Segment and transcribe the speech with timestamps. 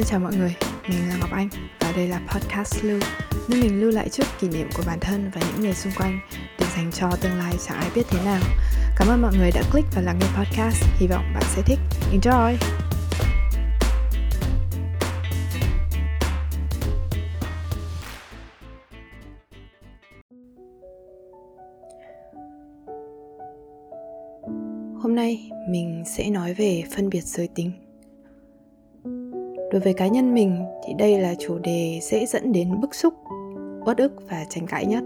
[0.00, 0.54] Xin chào mọi người,
[0.88, 1.48] mình là Ngọc Anh
[1.80, 3.00] và đây là podcast Lưu
[3.48, 6.20] Nơi mình lưu lại chút kỷ niệm của bản thân và những người xung quanh
[6.58, 8.40] để dành cho tương lai chẳng ai biết thế nào.
[8.96, 11.78] Cảm ơn mọi người đã click và lắng nghe podcast, hy vọng bạn sẽ thích.
[12.12, 12.56] Enjoy!
[25.02, 27.89] Hôm nay mình sẽ nói về phân biệt giới tính
[29.70, 33.14] đối với cá nhân mình thì đây là chủ đề dễ dẫn đến bức xúc,
[33.86, 35.04] uất ức và tranh cãi nhất.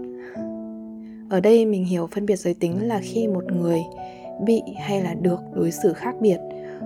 [1.29, 3.81] Ở đây mình hiểu phân biệt giới tính là khi một người
[4.45, 6.37] bị hay là được đối xử khác biệt,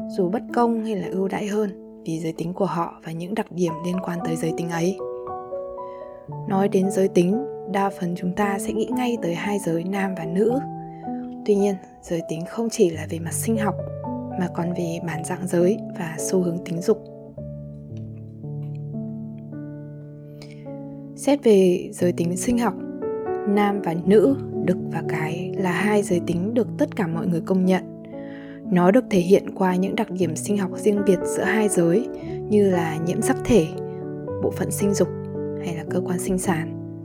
[0.08, 3.36] dù bất công hay là ưu đãi hơn, vì giới tính của họ và những
[3.36, 4.98] đặc điểm liên quan tới giới tính ấy.
[6.48, 10.16] Nói đến giới tính, đa phần chúng ta sẽ nghĩ ngay tới hai giới nam
[10.18, 10.60] và nữ.
[11.46, 13.76] Tuy nhiên, giới tính không chỉ là về mặt sinh học,
[14.40, 17.19] mà còn về bản dạng giới và xu hướng tính dục.
[21.20, 22.74] Xét về giới tính sinh học,
[23.48, 27.42] nam và nữ, đực và cái là hai giới tính được tất cả mọi người
[27.42, 28.04] công nhận.
[28.72, 32.08] Nó được thể hiện qua những đặc điểm sinh học riêng biệt giữa hai giới
[32.50, 33.68] như là nhiễm sắc thể,
[34.44, 35.08] bộ phận sinh dục
[35.66, 36.98] hay là cơ quan sinh sản.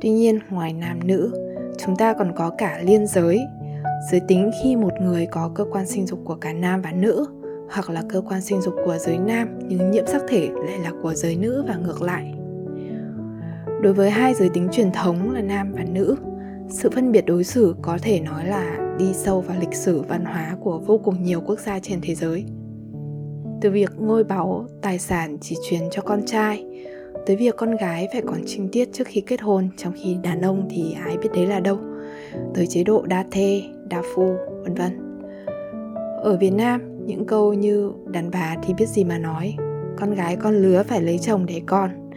[0.00, 1.32] Tuy nhiên, ngoài nam nữ,
[1.78, 3.40] chúng ta còn có cả liên giới,
[4.10, 7.26] giới tính khi một người có cơ quan sinh dục của cả nam và nữ
[7.70, 10.92] hoặc là cơ quan sinh dục của giới nam nhưng nhiễm sắc thể lại là
[11.02, 12.37] của giới nữ và ngược lại
[13.82, 16.16] đối với hai giới tính truyền thống là nam và nữ,
[16.68, 20.24] sự phân biệt đối xử có thể nói là đi sâu vào lịch sử văn
[20.24, 22.44] hóa của vô cùng nhiều quốc gia trên thế giới.
[23.60, 26.64] Từ việc ngôi báu tài sản chỉ truyền cho con trai,
[27.26, 30.40] tới việc con gái phải còn trinh tiết trước khi kết hôn trong khi đàn
[30.40, 31.78] ông thì ai biết đấy là đâu,
[32.54, 35.20] tới chế độ đa thê, đa phu, vân vân.
[36.22, 39.54] Ở việt nam, những câu như đàn bà thì biết gì mà nói
[40.00, 42.07] con gái con lứa phải lấy chồng để con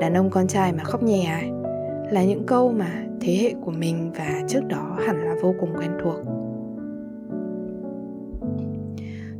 [0.00, 1.42] đàn ông con trai mà khóc nhè
[2.10, 5.70] là những câu mà thế hệ của mình và trước đó hẳn là vô cùng
[5.78, 6.16] quen thuộc.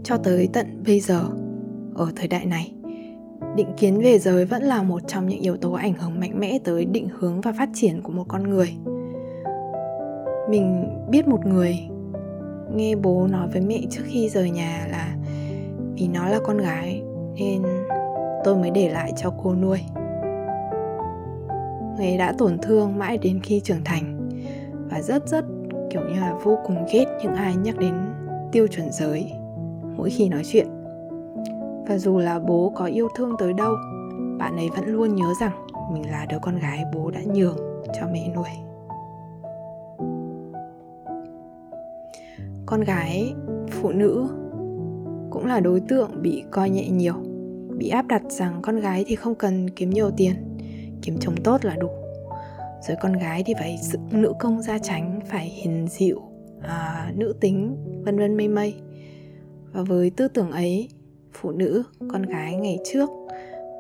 [0.05, 1.25] Cho tới tận bây giờ,
[1.95, 2.73] ở thời đại này,
[3.57, 6.59] định kiến về giới vẫn là một trong những yếu tố ảnh hưởng mạnh mẽ
[6.65, 8.75] tới định hướng và phát triển của một con người.
[10.51, 11.79] Mình biết một người,
[12.75, 15.17] nghe bố nói với mẹ trước khi rời nhà là
[15.95, 17.03] vì nó là con gái
[17.39, 17.63] nên
[18.45, 19.79] tôi mới để lại cho cô nuôi
[21.97, 24.31] người đã tổn thương mãi đến khi trưởng thành.
[24.91, 25.45] Và rất rất,
[25.91, 27.95] kiểu như là, vô cùng ghét những ai nhắc đến
[28.53, 29.33] tiêu chuẩn giới
[29.97, 30.67] mỗi khi nói chuyện.
[31.89, 33.75] Và dù là bố có yêu thương tới đâu,
[34.39, 37.57] bạn ấy vẫn luôn nhớ rằng mình là đứa con gái bố đã nhường
[38.01, 38.49] cho mẹ nuôi.
[42.67, 43.35] Con gái,
[43.71, 44.29] phụ nữ
[45.31, 47.15] cũng là đối tượng bị coi nhẹ nhiều,
[47.79, 50.35] bị áp đặt rằng con gái thì không cần kiếm nhiều tiền
[51.03, 51.89] kiếm chồng tốt là đủ.
[52.83, 56.23] Rồi con gái thì phải sự nữ công gia tránh phải hiền dịu
[56.63, 58.75] à, nữ tính vân vân mây mây.
[59.73, 60.89] Và với tư tưởng ấy
[61.33, 63.11] phụ nữ con gái ngày trước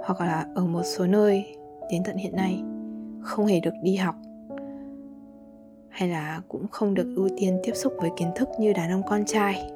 [0.04, 1.56] hoặc là ở một số nơi
[1.90, 2.62] đến tận hiện nay
[3.22, 4.14] không hề được đi học
[5.88, 9.02] hay là cũng không được ưu tiên tiếp xúc với kiến thức như đàn ông
[9.08, 9.70] con trai.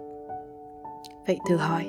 [1.26, 1.84] Vậy thử hỏi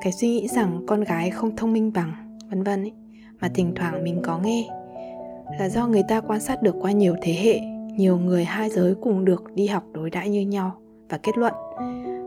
[0.00, 2.92] cái suy nghĩ rằng con gái không thông minh bằng vân vân ấy
[3.40, 4.68] mà thỉnh thoảng mình có nghe
[5.58, 7.60] là do người ta quan sát được qua nhiều thế hệ,
[7.96, 10.72] nhiều người hai giới cùng được đi học đối đãi như nhau
[11.08, 11.54] và kết luận.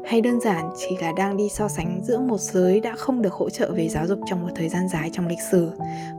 [0.06, 3.34] Hay đơn giản chỉ là đang đi so sánh giữa một giới đã không được
[3.34, 5.72] hỗ trợ về giáo dục trong một thời gian dài trong lịch sử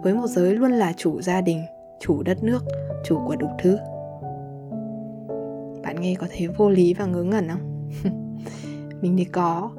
[0.02, 1.62] với một giới luôn là chủ gia đình,
[2.00, 2.64] chủ đất nước,
[3.04, 3.76] chủ của đủ thứ.
[5.82, 7.90] Bạn nghe có thấy vô lý và ngớ ngẩn không?
[9.00, 9.70] Mình thì có.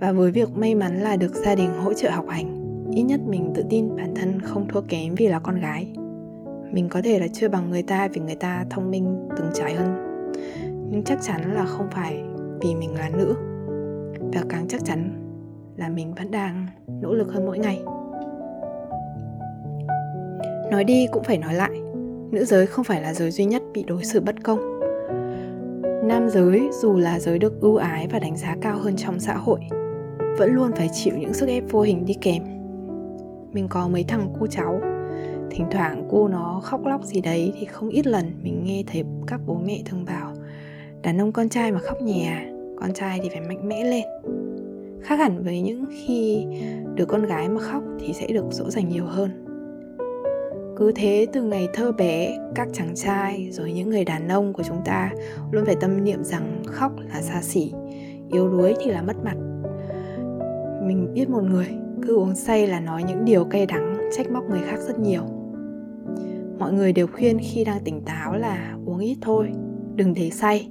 [0.00, 2.58] Và với việc may mắn là được gia đình hỗ trợ học hành,
[2.94, 5.92] ít nhất mình tự tin bản thân không thua kém vì là con gái
[6.72, 9.74] mình có thể là chưa bằng người ta vì người ta thông minh, từng trải
[9.74, 10.22] hơn.
[10.90, 12.22] Nhưng chắc chắn là không phải
[12.60, 13.34] vì mình là nữ.
[14.32, 15.24] Và càng chắc chắn
[15.76, 16.66] là mình vẫn đang
[17.02, 17.82] nỗ lực hơn mỗi ngày.
[20.70, 21.70] Nói đi cũng phải nói lại,
[22.30, 24.80] nữ giới không phải là giới duy nhất bị đối xử bất công.
[26.04, 29.34] Nam giới dù là giới được ưu ái và đánh giá cao hơn trong xã
[29.34, 29.60] hội,
[30.38, 32.42] vẫn luôn phải chịu những sức ép vô hình đi kèm.
[33.52, 34.80] Mình có mấy thằng cu cháu
[35.50, 39.04] thỉnh thoảng cô nó khóc lóc gì đấy thì không ít lần mình nghe thấy
[39.26, 40.32] các bố mẹ thường bảo,
[41.02, 44.04] đàn ông con trai mà khóc nhè à con trai thì phải mạnh mẽ lên.
[45.02, 46.46] Khác hẳn với những khi
[46.94, 49.44] đứa con gái mà khóc thì sẽ được dỗ dành nhiều hơn.
[50.76, 54.62] Cứ thế từ ngày thơ bé, các chàng trai rồi những người đàn ông của
[54.62, 55.10] chúng ta
[55.52, 57.72] luôn phải tâm niệm rằng khóc là xa xỉ,
[58.32, 59.36] yếu đuối thì là mất mặt.
[60.86, 61.68] Mình biết một người
[62.06, 65.22] cứ uống say là nói những điều cay đắng, trách móc người khác rất nhiều
[66.58, 69.52] mọi người đều khuyên khi đang tỉnh táo là uống ít thôi,
[69.94, 70.68] đừng để say.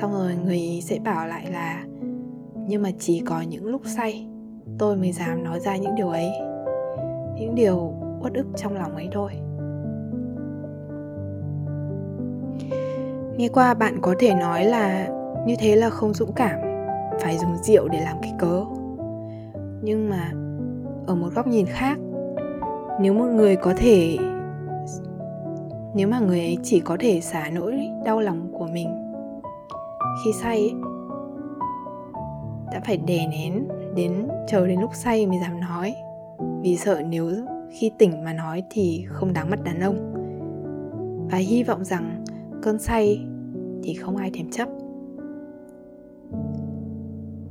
[0.00, 1.84] Xong rồi người sẽ bảo lại là,
[2.68, 4.26] nhưng mà chỉ có những lúc say,
[4.78, 6.30] tôi mới dám nói ra những điều ấy.
[7.38, 9.32] Những điều uất ức trong lòng ấy thôi.
[13.36, 15.08] Nghe qua bạn có thể nói là
[15.46, 16.60] như thế là không dũng cảm,
[17.20, 18.64] phải dùng rượu để làm cái cớ.
[19.82, 20.32] Nhưng mà
[21.06, 21.98] ở một góc nhìn khác,
[23.00, 24.18] nếu một người có thể
[25.94, 28.88] nếu mà người ấy chỉ có thể xả nỗi đau lòng của mình
[30.24, 30.74] khi say ấy,
[32.72, 35.94] đã phải đè nén đến chờ đến lúc say mới dám nói.
[36.62, 37.30] Vì sợ nếu
[37.70, 40.12] khi tỉnh mà nói thì không đáng mặt đàn ông.
[41.30, 42.24] Và hy vọng rằng
[42.62, 43.26] cơn say
[43.82, 44.68] thì không ai thèm chấp.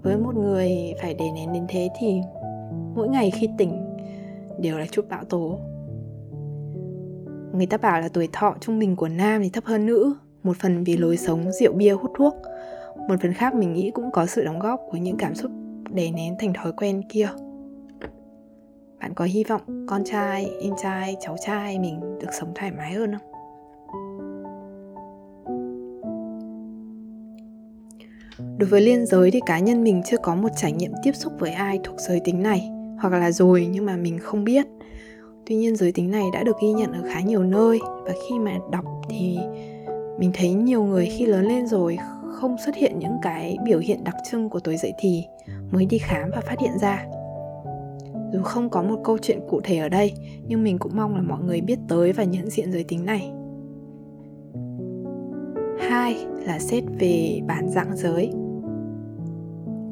[0.03, 2.21] Với một người phải đè nén đến thế thì
[2.95, 3.95] mỗi ngày khi tỉnh
[4.59, 5.59] đều là chút bão tố
[7.53, 10.13] người ta bảo là tuổi thọ trung bình của nam thì thấp hơn nữ,
[10.43, 12.33] một phần vì lối sống, rượu bia, hút thuốc.
[13.09, 15.51] Một phần khác mình nghĩ cũng có sự đóng góp của những cảm xúc
[15.93, 17.29] đè nén thành thói quen kia.
[18.99, 22.93] Bạn có hy vọng con trai, em trai, cháu trai mình được sống thoải mái
[22.93, 23.27] hơn không?
[28.57, 31.33] Đối với liên giới thì cá nhân mình chưa có một trải nghiệm tiếp xúc
[31.39, 32.69] với ai thuộc giới tính này,
[32.99, 34.67] hoặc là rồi nhưng mà mình không biết
[35.45, 38.39] tuy nhiên giới tính này đã được ghi nhận ở khá nhiều nơi và khi
[38.39, 39.37] mà đọc thì
[40.19, 41.97] mình thấy nhiều người khi lớn lên rồi
[42.41, 45.23] không xuất hiện những cái biểu hiện đặc trưng của tuổi dậy thì
[45.71, 47.05] mới đi khám và phát hiện ra.
[48.33, 50.13] Dù không có một câu chuyện cụ thể ở đây,
[50.47, 53.31] nhưng mình cũng mong là mọi người biết tới và nhận diện giới tính này.
[55.79, 58.31] Hai là xét về bản dạng giới.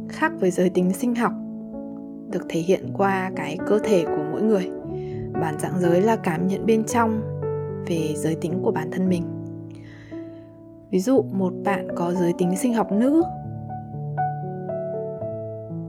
[0.09, 1.33] Khác với giới tính sinh học,
[2.31, 4.78] được thể hiện qua cái cơ thể của mỗi người
[5.41, 7.21] bản dạng giới là cảm nhận bên trong
[7.87, 9.23] về giới tính của bản thân mình.
[10.91, 13.23] Ví dụ một bạn có giới tính sinh học nữ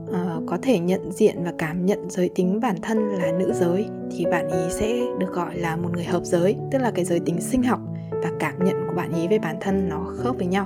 [0.09, 3.85] uh, có thể nhận diện và cảm nhận giới tính bản thân là nữ giới
[4.11, 7.19] thì bạn ý sẽ được gọi là một người hợp giới tức là cái giới
[7.19, 7.79] tính sinh học
[8.11, 10.65] và cảm nhận của bạn ý về bản thân nó khớp với nhau.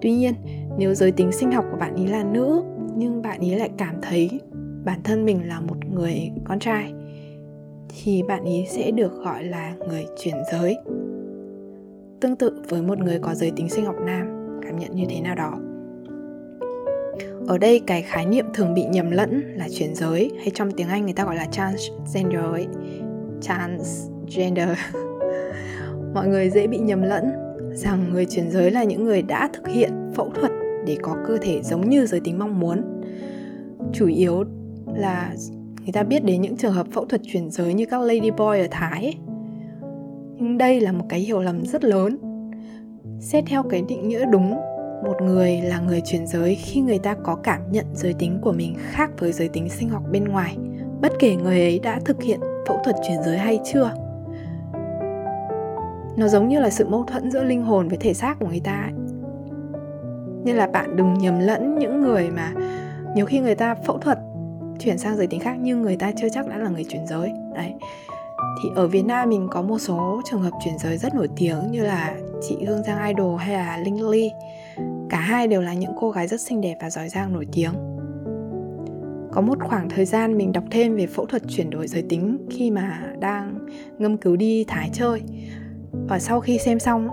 [0.00, 0.34] Tuy nhiên
[0.78, 2.62] nếu giới tính sinh học của bạn ý là nữ
[2.96, 4.40] nhưng bạn ý lại cảm thấy
[4.84, 6.92] bản thân mình là một người con trai
[8.00, 10.76] thì bạn ấy sẽ được gọi là người chuyển giới.
[12.20, 15.20] Tương tự với một người có giới tính sinh học nam, cảm nhận như thế
[15.20, 15.58] nào đó?
[17.46, 20.88] Ở đây cái khái niệm thường bị nhầm lẫn là chuyển giới, hay trong tiếng
[20.88, 22.66] anh người ta gọi là transgender ấy.
[23.40, 24.68] Transgender.
[26.14, 27.32] Mọi người dễ bị nhầm lẫn
[27.74, 30.52] rằng người chuyển giới là những người đã thực hiện phẫu thuật
[30.86, 33.00] để có cơ thể giống như giới tính mong muốn.
[33.92, 34.44] Chủ yếu
[34.96, 35.34] là
[35.84, 38.66] người ta biết đến những trường hợp phẫu thuật chuyển giới như các ladyboy ở
[38.70, 39.16] thái ấy.
[40.36, 42.18] nhưng đây là một cái hiểu lầm rất lớn
[43.20, 44.50] xét theo cái định nghĩa đúng,
[45.04, 48.52] một người là người chuyển giới khi người ta có cảm nhận giới tính của
[48.52, 50.56] mình khác với giới tính sinh học bên ngoài,
[51.00, 53.90] bất kể người ấy đã thực hiện phẫu thuật chuyển giới hay chưa
[56.16, 58.60] nó giống như là sự mâu thuẫn giữa linh hồn với thể xác của người
[58.64, 58.92] ta ấy.
[60.44, 62.52] nên là bạn đừng nhầm lẫn những người mà
[63.14, 64.18] nhiều khi người ta phẫu thuật
[64.84, 67.32] chuyển sang giới tính khác nhưng người ta chưa chắc đã là người chuyển giới.
[67.54, 67.74] Đấy.
[68.62, 71.70] Thì ở Việt Nam mình có một số trường hợp chuyển giới rất nổi tiếng
[71.70, 74.30] như là chị Hương Giang Idol hay là Linh Ly.
[75.10, 77.72] Cả hai đều là những cô gái rất xinh đẹp và giỏi giang nổi tiếng.
[79.32, 82.46] Có một khoảng thời gian mình đọc thêm về phẫu thuật chuyển đổi giới tính
[82.50, 83.58] khi mà đang
[83.98, 85.22] ngâm cứu đi Thái chơi.
[85.92, 87.08] Và sau khi xem xong,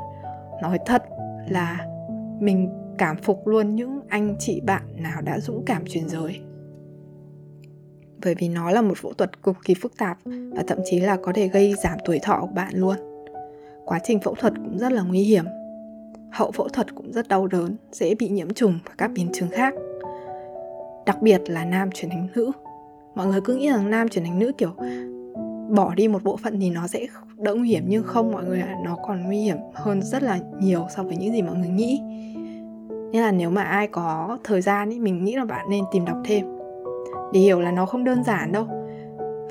[0.61, 1.03] nói thật
[1.49, 1.85] là
[2.39, 6.39] mình cảm phục luôn những anh chị bạn nào đã dũng cảm chuyển giới
[8.23, 11.17] bởi vì nó là một phẫu thuật cực kỳ phức tạp và thậm chí là
[11.23, 12.95] có thể gây giảm tuổi thọ của bạn luôn.
[13.85, 15.45] Quá trình phẫu thuật cũng rất là nguy hiểm.
[16.31, 19.49] Hậu phẫu thuật cũng rất đau đớn, dễ bị nhiễm trùng và các biến chứng
[19.49, 19.73] khác.
[21.05, 22.51] Đặc biệt là nam chuyển thành nữ.
[23.15, 24.71] Mọi người cứ nghĩ rằng nam chuyển thành nữ kiểu
[25.69, 27.07] bỏ đi một bộ phận thì nó sẽ
[27.37, 30.87] đỡ nguy hiểm, nhưng không, mọi người nó còn nguy hiểm hơn rất là nhiều
[30.95, 32.01] so với những gì mọi người nghĩ.
[33.11, 36.05] Nên là nếu mà ai có thời gian ý, mình nghĩ là bạn nên tìm
[36.05, 36.58] đọc thêm
[37.33, 38.65] để hiểu là nó không đơn giản đâu.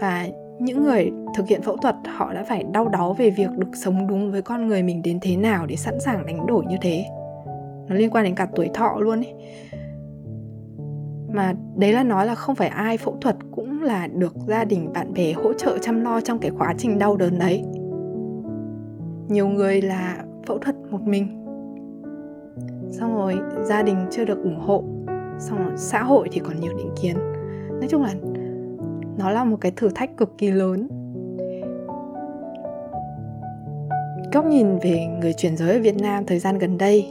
[0.01, 0.27] Và
[0.59, 4.07] những người thực hiện phẫu thuật, họ đã phải đau đáu về việc được sống
[4.07, 7.05] đúng với con người mình đến thế nào để sẵn sàng đánh đổi như thế.
[7.89, 9.35] Nó liên quan đến cả tuổi thọ luôn ấy.
[11.33, 14.93] Mà đấy là nói là không phải ai phẫu thuật cũng là được gia đình
[14.93, 17.65] bạn bè hỗ trợ chăm lo trong cái quá trình đau đớn đấy
[19.29, 21.45] nhiều người là phẫu thuật một mình.
[22.91, 24.85] Xong rồi gia đình chưa được ủng hộ.
[25.39, 27.17] Xong rồi xã hội thì còn nhiều định kiến
[27.81, 28.15] nói chung là
[29.19, 30.89] nó là một cái thử thách cực kỳ lớn.
[34.33, 37.07] Góc nhìn về người chuyển giới ở Việt Nam thời gian gần đây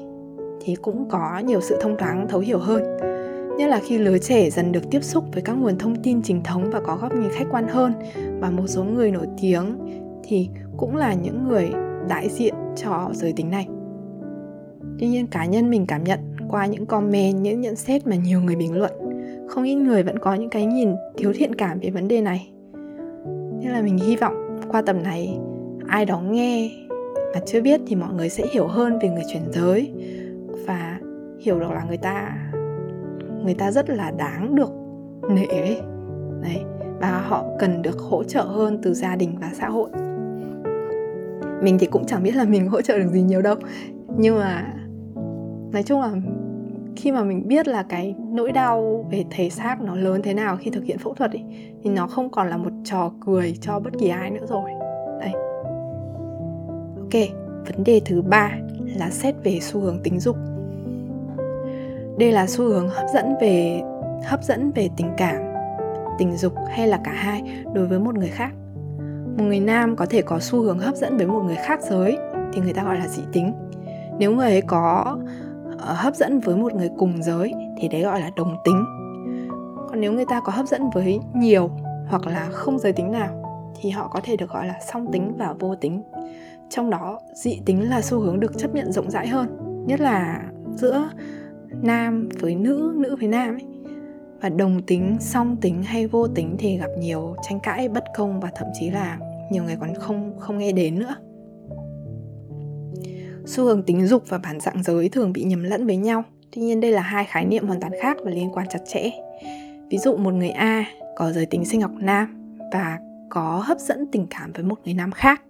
[0.61, 2.97] thì cũng có nhiều sự thông thoáng, thấu hiểu hơn.
[3.57, 6.43] Nhất là khi lứa trẻ dần được tiếp xúc với các nguồn thông tin chính
[6.43, 7.93] thống và có góc nhìn khách quan hơn
[8.39, 9.77] và một số người nổi tiếng
[10.23, 11.69] thì cũng là những người
[12.09, 13.67] đại diện cho giới tính này.
[14.99, 16.19] Tuy nhiên cá nhân mình cảm nhận
[16.49, 19.06] qua những comment, những nhận xét mà nhiều người bình luận
[19.47, 22.51] không ít người vẫn có những cái nhìn thiếu thiện cảm về vấn đề này.
[23.59, 25.39] Nên là mình hy vọng qua tập này,
[25.87, 26.71] ai đó nghe
[27.33, 29.93] mà chưa biết thì mọi người sẽ hiểu hơn về người chuyển giới
[30.67, 30.99] và
[31.39, 32.37] hiểu được là người ta
[33.43, 34.69] người ta rất là đáng được
[35.29, 35.45] nể.
[35.45, 35.81] Ấy.
[36.41, 36.61] đấy,
[36.99, 39.89] và họ cần được hỗ trợ hơn từ gia đình và xã hội.
[41.61, 43.55] Mình thì cũng chẳng biết là mình hỗ trợ được gì nhiều đâu.
[44.17, 44.73] Nhưng mà
[45.73, 46.11] nói chung là
[46.97, 50.57] khi mà mình biết là cái nỗi đau về thể xác nó lớn thế nào
[50.57, 51.43] khi thực hiện phẫu thuật ấy,
[51.83, 54.71] thì nó không còn là một trò cười cho bất kỳ ai nữa rồi.
[55.19, 55.31] Đây.
[56.99, 58.51] Ok vấn đề thứ ba
[58.95, 60.35] là xét về xu hướng tính dục.
[62.19, 63.81] Đây là xu hướng hấp dẫn về
[64.25, 65.35] hấp dẫn về tình cảm
[66.17, 68.51] tình dục hay là cả hai đối với một người khác.
[69.37, 72.17] Một người nam có thể có xu hướng hấp dẫn với một người khác giới
[72.53, 73.53] thì người ta gọi là dị tính.
[74.19, 75.17] Nếu người ấy có
[75.77, 78.85] uh, hấp dẫn với một người cùng giới thì đấy gọi là đồng tính.
[79.89, 81.69] Còn nếu người ta có hấp dẫn với nhiều
[82.07, 83.43] hoặc là không giới tính nào
[83.81, 86.03] thì họ có thể được gọi là song tính và vô tính.
[86.69, 89.57] Trong đó dị tính là xu hướng được chấp nhận rộng rãi hơn
[89.87, 90.43] nhất là
[90.75, 91.09] giữa
[91.81, 93.65] nam với nữ nữ với nam ấy.
[94.41, 98.39] Và đồng tính song tính hay vô tính thì gặp nhiều tranh cãi bất công
[98.39, 99.17] và thậm chí là
[99.51, 101.15] nhiều người còn không không nghe đến nữa
[103.47, 106.23] xu hướng tính dục và bản dạng giới thường bị nhầm lẫn với nhau.
[106.51, 109.09] Tuy nhiên đây là hai khái niệm hoàn toàn khác và liên quan chặt chẽ.
[109.89, 110.85] Ví dụ một người a
[111.15, 112.99] có giới tính sinh học nam và
[113.29, 115.41] có hấp dẫn tình cảm với một người nam khác.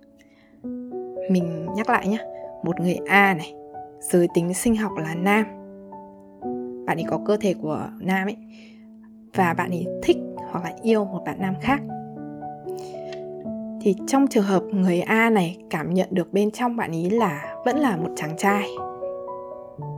[1.31, 2.17] Mình nhắc lại nhé
[2.63, 3.53] một người a này,
[3.99, 5.45] giới tính sinh học là nam.
[6.85, 8.37] Bạn ấy có cơ thể của nam ấy
[9.35, 10.17] và bạn ấy thích
[10.51, 11.81] hoặc là yêu một bạn nam khác.
[13.81, 17.55] Thì trong trường hợp người A này cảm nhận được bên trong bạn ấy là
[17.67, 18.67] vẫn là một chàng trai.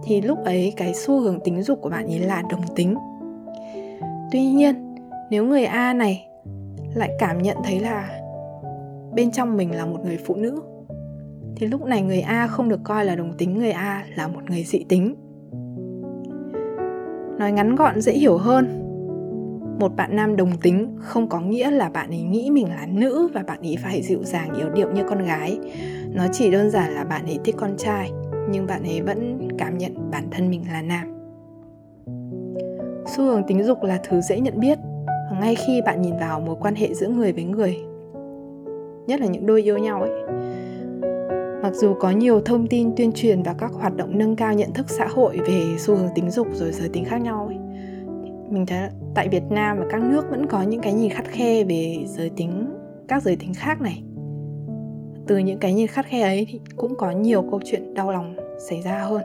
[0.03, 2.95] Thì lúc ấy cái xu hướng tính dục của bạn ấy là đồng tính.
[4.31, 4.95] Tuy nhiên,
[5.29, 6.27] nếu người A này
[6.95, 8.21] lại cảm nhận thấy là
[9.15, 10.61] bên trong mình là một người phụ nữ,
[11.55, 14.41] thì lúc này người A không được coi là đồng tính, người A là một
[14.49, 15.15] người dị tính.
[17.39, 18.85] Nói ngắn gọn dễ hiểu hơn,
[19.79, 23.29] một bạn nam đồng tính không có nghĩa là bạn ấy nghĩ mình là nữ
[23.33, 25.59] và bạn ấy phải dịu dàng, yếu điệu như con gái
[26.13, 28.11] nó chỉ đơn giản là bạn ấy thích con trai,
[28.49, 31.15] nhưng bạn ấy vẫn cảm nhận bản thân mình là nam.
[33.07, 34.79] Xu hướng tính dục là thứ dễ nhận biết,
[35.39, 37.77] ngay khi bạn nhìn vào mối quan hệ giữa người với người,
[39.07, 40.11] nhất là những đôi yêu nhau ấy.
[41.63, 44.73] Mặc dù có nhiều thông tin tuyên truyền và các hoạt động nâng cao nhận
[44.73, 47.57] thức xã hội về xu hướng tính dục rồi giới tính khác nhau ấy,
[48.49, 51.63] mình thấy tại Việt Nam và các nước vẫn có những cái nhìn khắt khe
[51.63, 52.65] về giới tính,
[53.07, 54.03] các giới tính khác này
[55.29, 58.35] từ những cái nhìn khắt khe ấy thì cũng có nhiều câu chuyện đau lòng
[58.59, 59.21] xảy ra hơn.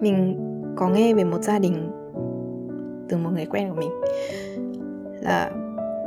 [0.00, 0.36] Mình
[0.76, 1.90] có nghe về một gia đình
[3.08, 3.90] từ một người quen của mình
[5.20, 5.50] là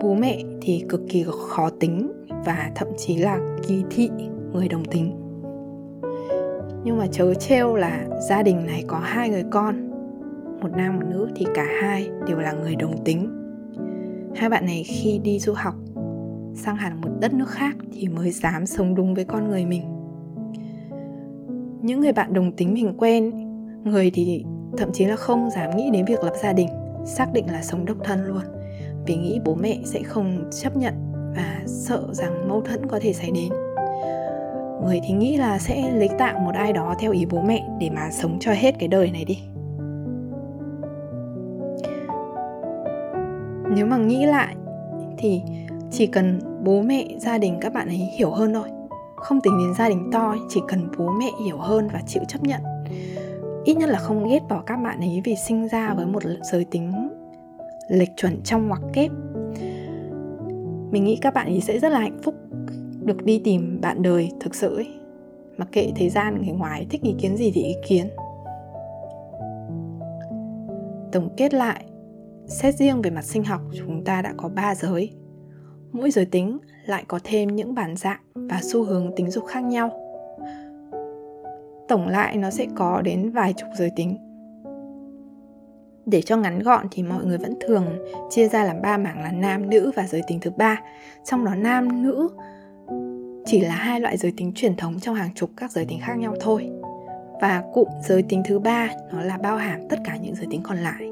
[0.02, 2.12] bố mẹ thì cực kỳ khó tính
[2.46, 4.10] và thậm chí là kỳ thị
[4.54, 5.12] người đồng tính.
[6.84, 9.90] Nhưng mà chớ trêu là gia đình này có hai người con,
[10.62, 13.30] một nam một nữ thì cả hai đều là người đồng tính.
[14.36, 15.76] Hai bạn này khi đi du học
[16.56, 19.84] sang hẳn một đất nước khác thì mới dám sống đúng với con người mình.
[21.82, 23.32] Những người bạn đồng tính mình quen,
[23.84, 24.46] người thì
[24.78, 26.68] thậm chí là không dám nghĩ đến việc lập gia đình,
[27.06, 28.44] xác định là sống độc thân luôn,
[29.06, 30.94] vì nghĩ bố mẹ sẽ không chấp nhận
[31.36, 33.50] và sợ rằng mâu thuẫn có thể xảy đến.
[34.86, 37.90] Người thì nghĩ là sẽ lấy tạm một ai đó theo ý bố mẹ để
[37.90, 39.40] mà sống cho hết cái đời này đi.
[43.76, 44.56] Nếu mà nghĩ lại
[45.18, 45.42] thì
[45.92, 48.70] chỉ cần bố mẹ gia đình các bạn ấy hiểu hơn thôi.
[49.16, 52.44] Không tính đến gia đình to chỉ cần bố mẹ hiểu hơn và chịu chấp
[52.44, 52.62] nhận.
[53.66, 56.66] Ít nhất là không ghét bỏ các bạn ấy vì sinh ra với một giới
[56.66, 57.10] tính
[57.90, 59.12] lệch chuẩn trong hoặc kép.
[60.92, 62.36] Mình nghĩ các bạn ấy sẽ rất là hạnh phúc
[63.04, 64.88] được đi tìm bạn đời thực sự ấy.
[65.58, 68.08] Mặc kệ thế gian người ngoài thích ý kiến gì thì ý kiến.
[71.12, 71.86] Tổng kết lại
[72.52, 75.12] Xét riêng về mặt sinh học, chúng ta đã có 3 giới.
[75.92, 79.64] Mỗi giới tính lại có thêm những bản dạng và xu hướng tính dục khác
[79.64, 79.90] nhau.
[81.88, 84.18] Tổng lại nó sẽ có đến vài chục giới tính.
[86.06, 87.86] để cho ngắn gọn thì mọi người vẫn thường
[88.30, 90.82] chia ra làm ba mảng là nam, nữ và giới tính thứ ba
[91.26, 92.30] trong đó nam, nữ
[93.46, 96.18] chỉ là hai loại giới tính truyền thống trong hàng chục các giới tính khác
[96.18, 96.70] nhau thôi
[97.42, 100.62] và cụm giới tính thứ ba nó là bao hàm tất cả những giới tính
[100.64, 101.11] còn lại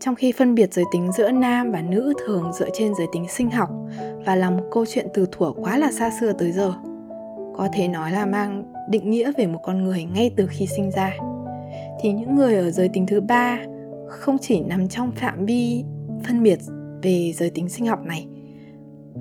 [0.00, 3.26] trong khi phân biệt giới tính giữa nam và nữ thường dựa trên giới tính
[3.28, 3.70] sinh học
[4.26, 6.72] và là một câu chuyện từ thuở quá là xa xưa tới giờ,
[7.56, 10.90] có thể nói là mang định nghĩa về một con người ngay từ khi sinh
[10.90, 11.12] ra.
[12.00, 13.58] Thì những người ở giới tính thứ ba
[14.08, 15.84] không chỉ nằm trong phạm vi
[16.24, 16.58] phân biệt
[17.02, 18.26] về giới tính sinh học này,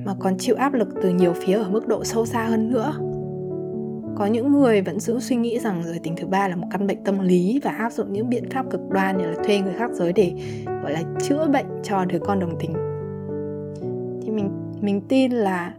[0.05, 2.93] mà còn chịu áp lực từ nhiều phía ở mức độ sâu xa hơn nữa
[4.19, 6.87] có những người vẫn giữ suy nghĩ rằng giới tính thứ ba là một căn
[6.87, 9.73] bệnh tâm lý và áp dụng những biện pháp cực đoan như là thuê người
[9.73, 10.33] khác giới để,
[10.65, 12.73] gọi là, chữa bệnh cho đứa con đồng tính.
[14.21, 14.49] Thì mình
[14.81, 15.73] mình tin là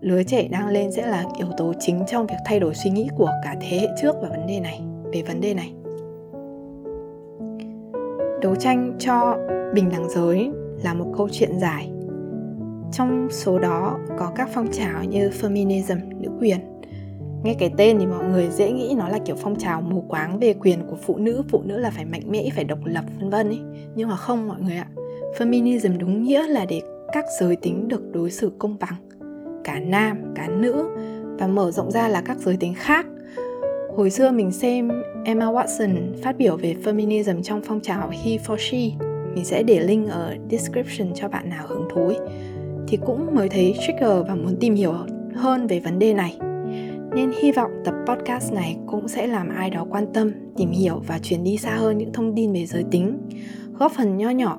[0.00, 3.08] lứa trẻ đang lên sẽ là yếu tố chính trong việc thay đổi suy nghĩ
[3.16, 4.80] của cả thế hệ trước về vấn đề này,
[5.12, 5.72] về vấn đề này.
[8.42, 9.36] Đấu tranh cho
[9.74, 10.50] bình đẳng giới
[10.84, 11.90] là một câu chuyện dài.
[12.92, 16.75] Trong số đó có các phong trào như feminism, nữ quyền
[17.46, 20.38] nghe cái tên thì mọi người dễ nghĩ nó là kiểu phong trào mù quáng
[20.38, 23.30] về quyền của phụ nữ phụ nữ là phải mạnh mẽ, phải độc lập, vân
[23.30, 23.60] vân ấy.
[23.94, 24.86] Nhưng mà không mọi người ạ.
[25.38, 26.80] Feminism đúng nghĩa là để
[27.12, 28.94] các giới tính được đối xử công bằng.
[29.64, 30.88] Cả nam, cả nữ.
[31.38, 33.06] Và mở rộng ra là các giới tính khác.
[33.96, 38.56] Hồi xưa mình xem Emma Watson phát biểu về feminism trong phong trào He for
[38.56, 39.06] She.
[39.34, 42.18] Mình sẽ để link ở description cho bạn nào hứng thú ấy.
[42.88, 44.94] thì cũng mới thấy trigger và muốn tìm hiểu
[45.34, 46.38] hơn về vấn đề này
[47.16, 51.02] nên hy vọng tập podcast này cũng sẽ làm ai đó quan tâm tìm hiểu
[51.06, 53.18] và truyền đi xa hơn những thông tin về giới tính
[53.78, 54.58] góp phần nho nhỏ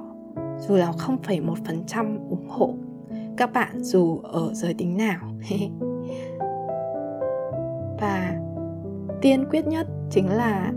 [0.59, 2.73] dù là 0,1% ủng hộ
[3.37, 5.19] các bạn dù ở giới tính nào.
[8.01, 8.39] Và
[9.21, 10.73] tiên quyết nhất chính là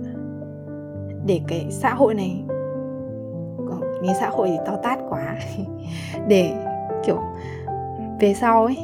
[1.27, 2.45] để cái xã hội này
[4.03, 5.39] nghe xã hội thì to tát quá
[6.29, 6.53] để
[7.07, 7.21] kiểu
[8.21, 8.79] về sau ấy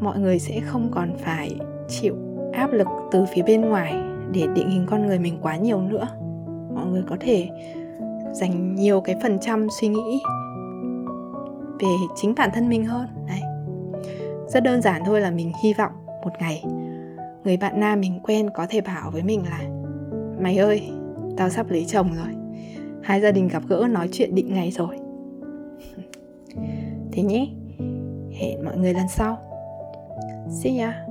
[0.00, 1.56] mọi người sẽ không còn phải
[1.88, 2.14] chịu
[2.52, 3.94] áp lực từ phía bên ngoài
[4.32, 6.08] để định hình con người mình quá nhiều nữa.
[6.74, 7.48] Mọi người có thể
[8.32, 10.20] dành nhiều cái phần trăm suy nghĩ
[11.80, 13.06] về chính bản thân mình hơn.
[13.28, 13.40] Đấy.
[14.48, 15.92] Rất đơn giản thôi là mình hy vọng
[16.24, 16.64] một ngày,
[17.44, 19.60] người bạn nam mình quen có thể bảo với mình là,
[20.40, 20.90] mày ơi,
[21.36, 22.34] tao sắp lấy chồng rồi.
[23.02, 24.96] Hai gia đình gặp gỡ nói chuyện định ngày rồi.
[27.12, 27.48] Thế nhé.
[28.32, 29.38] Hẹn mọi người lần sau.
[30.50, 31.05] See ya.